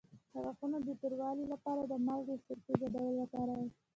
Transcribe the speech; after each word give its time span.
د 0.31 0.33
غاښونو 0.43 0.77
د 0.87 0.89
توروالي 1.01 1.45
لپاره 1.53 1.81
د 1.85 1.93
مالګې 2.07 2.31
او 2.35 2.43
سرکې 2.45 2.73
ګډول 2.81 3.13
وکاروئ 3.17 3.67